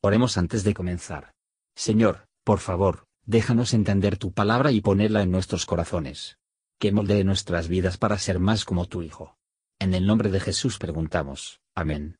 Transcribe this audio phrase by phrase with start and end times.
[0.00, 1.32] Oremos antes de comenzar.
[1.74, 6.38] Señor, por favor, déjanos entender tu palabra y ponerla en nuestros corazones.
[6.78, 9.36] Que moldee nuestras vidas para ser más como tu Hijo.
[9.80, 11.60] En el nombre de Jesús preguntamos.
[11.74, 12.16] Amén.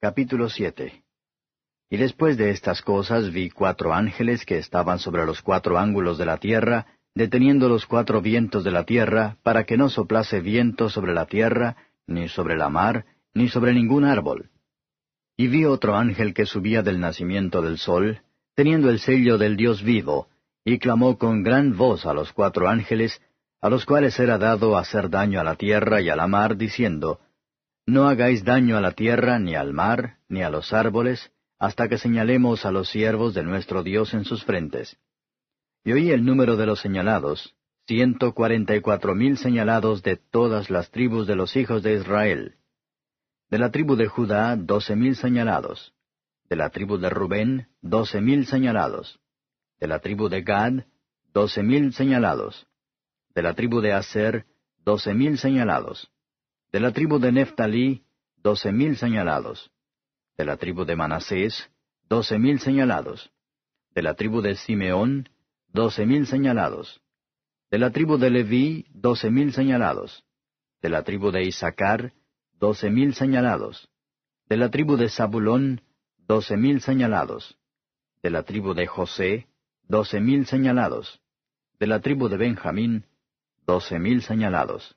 [0.00, 1.04] Capítulo 7
[1.90, 6.24] Y después de estas cosas vi cuatro ángeles que estaban sobre los cuatro ángulos de
[6.24, 11.12] la tierra, deteniendo los cuatro vientos de la tierra, para que no soplase viento sobre
[11.12, 14.51] la tierra, ni sobre la mar, ni sobre ningún árbol
[15.36, 18.20] y vi otro ángel que subía del nacimiento del sol,
[18.54, 20.28] teniendo el sello del Dios vivo,
[20.64, 23.20] y clamó con gran voz a los cuatro ángeles,
[23.60, 27.20] a los cuales era dado hacer daño a la tierra y a la mar, diciendo,
[27.86, 31.98] No hagáis daño a la tierra, ni al mar, ni a los árboles, hasta que
[31.98, 34.96] señalemos a los siervos de nuestro Dios en sus frentes.
[35.84, 37.54] Y oí el número de los señalados,
[37.86, 42.56] ciento cuarenta y cuatro mil señalados de todas las tribus de los hijos de Israel.
[43.52, 45.92] De la tribu de Judá, doce mil señalados.
[46.48, 49.20] De la tribu de Rubén, doce mil señalados.
[49.78, 50.86] De la tribu de Gad,
[51.34, 52.66] doce mil señalados.
[53.34, 54.46] De la tribu de Aser,
[54.86, 56.10] doce mil señalados.
[56.72, 58.06] De la tribu de Neftalí,
[58.38, 59.70] doce mil señalados.
[60.38, 61.70] De la tribu de Manasés,
[62.08, 63.32] doce mil señalados.
[63.94, 65.28] De la tribu de Simeón,
[65.68, 67.02] doce mil señalados.
[67.70, 70.24] De la tribu de Leví, doce mil señalados.
[70.80, 72.14] De la tribu de Isaacar,
[72.62, 73.90] doce mil señalados.
[74.48, 75.80] De la tribu de Zabulón,
[76.28, 77.58] doce mil señalados.
[78.22, 79.48] De la tribu de José,
[79.88, 81.20] doce mil señalados.
[81.80, 83.04] De la tribu de Benjamín,
[83.66, 84.96] doce mil señalados.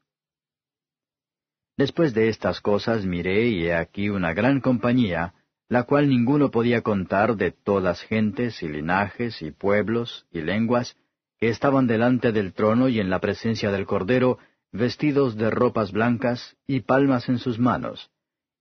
[1.76, 5.34] Después de estas cosas miré y he aquí una gran compañía,
[5.68, 10.96] la cual ninguno podía contar de todas gentes y linajes y pueblos y lenguas,
[11.40, 14.38] que estaban delante del trono y en la presencia del Cordero,
[14.76, 18.12] vestidos de ropas blancas y palmas en sus manos,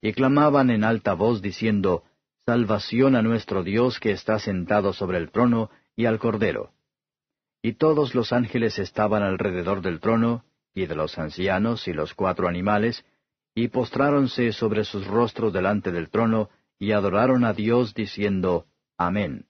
[0.01, 2.05] y clamaban en alta voz diciendo,
[2.47, 6.73] Salvación a nuestro Dios que está sentado sobre el trono y al Cordero.
[7.63, 10.45] Y todos los ángeles estaban alrededor del trono,
[10.75, 13.05] y de los ancianos y los cuatro animales,
[13.55, 18.67] y postráronse sobre sus rostros delante del trono, y adoraron a Dios diciendo,
[18.99, 19.47] Amén.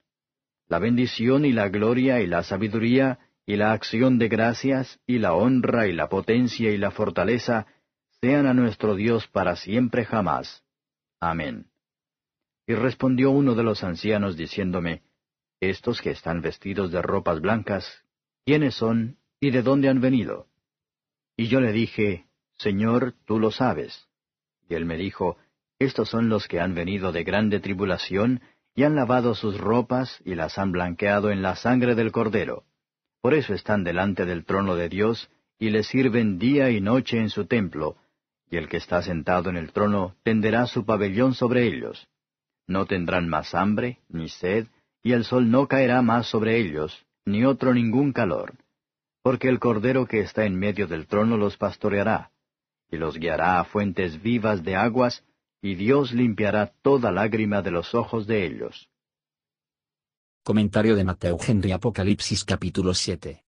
[0.69, 5.34] La bendición y la gloria y la sabiduría y la acción de gracias, y la
[5.34, 7.66] honra, y la potencia, y la fortaleza,
[8.21, 10.65] sean a nuestro Dios para siempre jamás.
[11.21, 11.66] Amén.
[12.66, 15.03] Y respondió uno de los ancianos diciéndome,
[15.60, 18.04] Estos que están vestidos de ropas blancas,
[18.47, 20.47] ¿quiénes son y de dónde han venido?
[21.37, 24.09] Y yo le dije, Señor, tú lo sabes.
[24.69, 25.37] Y él me dijo,
[25.78, 28.41] Estos son los que han venido de grande tribulación,
[28.75, 32.65] y han lavado sus ropas, y las han blanqueado en la sangre del Cordero.
[33.25, 37.31] Por eso están delante del trono de Dios y le sirven día y noche en
[37.31, 37.97] su templo,
[38.51, 42.07] y el que está sentado en el trono tenderá su pabellón sobre ellos.
[42.67, 44.67] No tendrán más hambre, ni sed,
[45.03, 48.57] y el sol no caerá más sobre ellos, ni otro ningún calor.
[49.23, 52.31] Porque el Cordero que está en medio del trono los pastoreará,
[52.91, 55.25] y los guiará a fuentes vivas de aguas,
[55.63, 58.91] y Dios limpiará toda lágrima de los ojos de ellos.
[60.47, 63.43] Comentario de Mateo Henry Apocalipsis capítulo 7.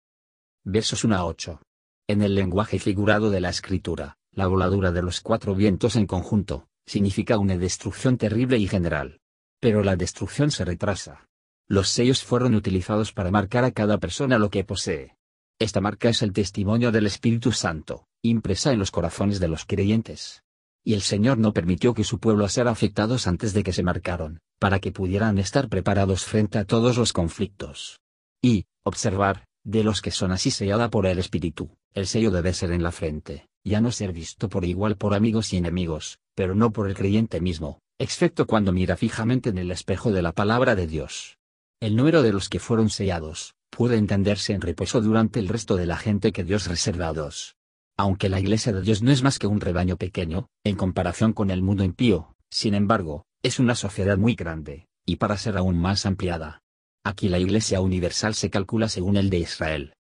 [0.65, 1.61] Versos 1 a 8.
[2.09, 6.69] En el lenguaje figurado de la escritura, la voladura de los cuatro vientos en conjunto,
[6.87, 9.21] significa una destrucción terrible y general.
[9.61, 11.29] Pero la destrucción se retrasa.
[11.69, 15.19] Los sellos fueron utilizados para marcar a cada persona lo que posee.
[15.59, 20.46] Esta marca es el testimonio del Espíritu Santo, impresa en los corazones de los creyentes
[20.87, 24.39] y el Señor no permitió que su pueblo sea afectados antes de que se marcaron,
[24.61, 27.99] para que pudieran estar preparados frente a todos los conflictos.
[28.41, 32.71] Y, observar, de los que son así sellada por el Espíritu, el sello debe ser
[32.71, 36.71] en la frente, ya no ser visto por igual por amigos y enemigos, pero no
[36.71, 40.87] por el creyente mismo, excepto cuando mira fijamente en el espejo de la palabra de
[40.87, 41.39] Dios.
[41.81, 45.87] El número de los que fueron sellados, puede entenderse en reposo durante el resto de
[45.87, 47.56] la gente que Dios reservados,
[47.97, 51.51] aunque la Iglesia de Dios no es más que un rebaño pequeño, en comparación con
[51.51, 56.05] el mundo impío, sin embargo, es una sociedad muy grande, y para ser aún más
[56.05, 56.63] ampliada.
[57.05, 59.95] Aquí la Iglesia universal se calcula según el de Israel.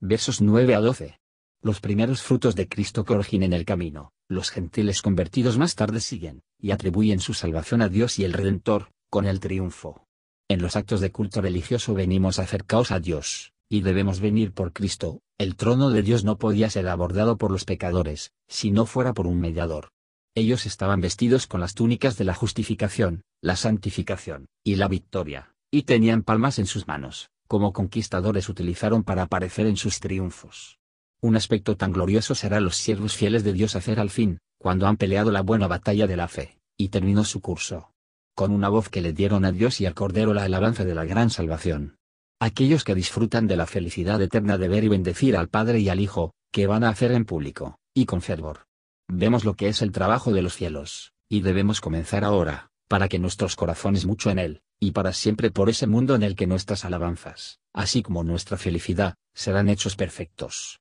[0.00, 1.18] Versos 9 a 12.
[1.62, 6.42] Los primeros frutos de Cristo que en el camino, los gentiles convertidos más tarde siguen,
[6.58, 10.04] y atribuyen su salvación a Dios y el Redentor, con el triunfo.
[10.48, 15.22] En los actos de culto religioso venimos acercaos a Dios, y debemos venir por Cristo,
[15.38, 19.26] el trono de Dios no podía ser abordado por los pecadores, si no fuera por
[19.26, 19.88] un mediador.
[20.34, 25.84] Ellos estaban vestidos con las túnicas de la justificación, la santificación, y la victoria, y
[25.84, 30.78] tenían palmas en sus manos, como conquistadores utilizaron para aparecer en sus triunfos.
[31.22, 34.98] Un aspecto tan glorioso será los siervos fieles de Dios hacer al fin, cuando han
[34.98, 37.88] peleado la buena batalla de la fe, y terminó su curso.
[38.34, 41.04] con una voz que le dieron a Dios y al Cordero la alabanza de la
[41.04, 41.96] gran salvación.
[42.44, 46.00] Aquellos que disfrutan de la felicidad eterna de ver y bendecir al Padre y al
[46.00, 48.66] Hijo, que van a hacer en público, y con fervor.
[49.06, 53.20] Vemos lo que es el trabajo de los cielos, y debemos comenzar ahora, para que
[53.20, 56.84] nuestros corazones mucho en él, y para siempre por ese mundo en el que nuestras
[56.84, 60.80] alabanzas, así como nuestra felicidad, serán hechos perfectos.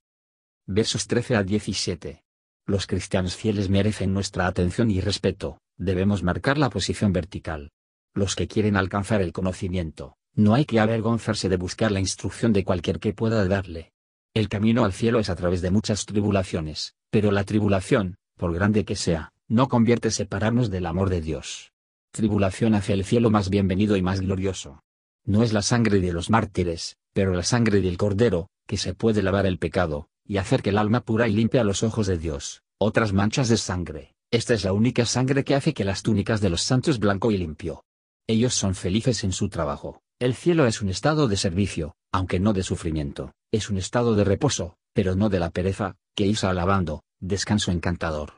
[0.65, 2.23] Versos 13 a 17.
[2.65, 7.69] Los cristianos fieles merecen nuestra atención y respeto, debemos marcar la posición vertical.
[8.15, 12.63] Los que quieren alcanzar el conocimiento, no hay que avergonzarse de buscar la instrucción de
[12.63, 13.91] cualquier que pueda darle.
[14.33, 18.85] El camino al cielo es a través de muchas tribulaciones, pero la tribulación, por grande
[18.85, 21.71] que sea, no convierte separarnos del amor de Dios
[22.11, 24.83] tribulación hacia el cielo más bienvenido y más glorioso.
[25.23, 29.23] No es la sangre de los mártires, pero la sangre del Cordero, que se puede
[29.23, 32.63] lavar el pecado, y hacer que el alma pura y limpia los ojos de Dios,
[32.77, 34.13] otras manchas de sangre.
[34.29, 37.37] Esta es la única sangre que hace que las túnicas de los santos blanco y
[37.37, 37.85] limpio.
[38.27, 40.01] Ellos son felices en su trabajo.
[40.21, 44.23] El cielo es un estado de servicio, aunque no de sufrimiento, es un estado de
[44.23, 48.33] reposo, pero no de la pereza, que isa alabando, descanso encantador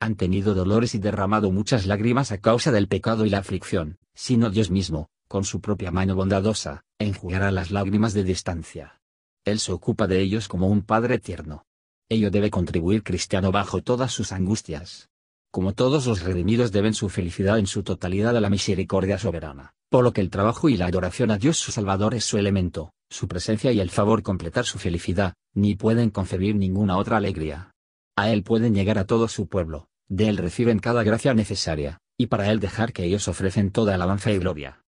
[0.00, 4.48] han tenido dolores y derramado muchas lágrimas a causa del pecado y la aflicción, sino
[4.48, 9.00] Dios mismo, con su propia mano bondadosa, enjugará las lágrimas de distancia.
[9.44, 11.64] Él se ocupa de ellos como un padre tierno.
[12.08, 15.10] Ello debe contribuir cristiano bajo todas sus angustias.
[15.56, 20.04] Como todos los redimidos deben su felicidad en su totalidad a la misericordia soberana, por
[20.04, 23.26] lo que el trabajo y la adoración a Dios su Salvador es su elemento, su
[23.26, 27.70] presencia y el favor completar su felicidad, ni pueden concebir ninguna otra alegría.
[28.18, 32.26] A Él pueden llegar a todo su pueblo, de Él reciben cada gracia necesaria, y
[32.26, 34.82] para Él dejar que ellos ofrecen toda alabanza y gloria.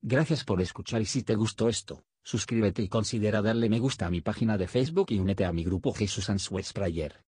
[0.00, 4.10] Gracias por escuchar y si te gustó esto, suscríbete y considera darle me gusta a
[4.10, 7.20] mi página de Facebook y únete a mi grupo Jesús Answers Prayer.